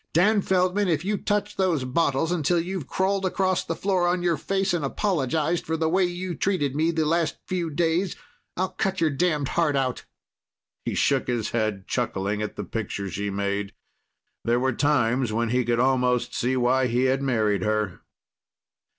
"Dan 0.13 0.41
Feldman, 0.41 0.87
if 0.87 1.05
you 1.05 1.15
touch 1.15 1.57
those 1.57 1.83
bottles 1.83 2.31
until 2.31 2.59
you've 2.59 2.87
crawled 2.87 3.23
across 3.23 3.63
the 3.63 3.75
floor 3.75 4.07
on 4.07 4.23
your 4.23 4.35
face 4.35 4.73
and 4.73 4.83
apologized 4.83 5.63
for 5.63 5.77
the 5.77 5.87
way 5.87 6.03
you 6.05 6.33
treated 6.33 6.75
me 6.75 6.89
the 6.89 7.05
last 7.05 7.37
few 7.45 7.69
days, 7.69 8.15
I'll 8.57 8.71
cut 8.71 8.99
your 8.99 9.11
damned 9.11 9.49
heart 9.49 9.75
out." 9.75 10.05
He 10.85 10.95
shook 10.95 11.27
his 11.27 11.51
head, 11.51 11.87
chuckling 11.87 12.41
at 12.41 12.55
the 12.55 12.63
picture 12.63 13.11
she 13.11 13.29
made. 13.29 13.73
There 14.43 14.59
were 14.59 14.73
times 14.73 15.31
when 15.31 15.49
he 15.49 15.63
could 15.63 15.79
almost 15.79 16.33
see 16.33 16.57
why 16.57 16.87
he'd 16.87 17.21
married 17.21 17.61
her. 17.61 17.99